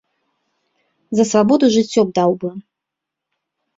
[1.19, 2.49] За свабоду жыццё б даў бы!